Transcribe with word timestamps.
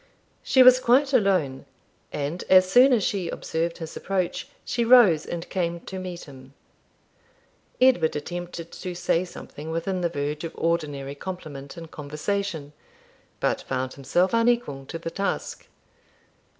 She 0.41 0.63
was 0.63 0.79
quite 0.79 1.13
alone, 1.13 1.67
and 2.11 2.43
as 2.49 2.67
soon 2.67 2.91
as 2.91 3.03
she 3.03 3.29
observed 3.29 3.77
his 3.77 3.95
approach 3.95 4.47
she 4.65 4.83
rose 4.83 5.27
and 5.27 5.47
came 5.47 5.79
to 5.81 5.99
meet 5.99 6.23
him. 6.23 6.55
Edward 7.79 8.15
attempted 8.15 8.71
to 8.71 8.95
say 8.95 9.23
something 9.23 9.69
within 9.69 10.01
the 10.01 10.09
verge 10.09 10.43
of 10.43 10.55
ordinary 10.57 11.13
compliment 11.13 11.77
and 11.77 11.91
conversation, 11.91 12.73
but 13.39 13.61
found 13.61 13.93
himself 13.93 14.33
unequal 14.33 14.85
to 14.87 14.97
the 14.97 15.11
task. 15.11 15.67